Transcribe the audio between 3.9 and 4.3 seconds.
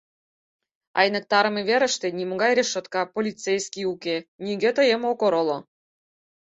уке,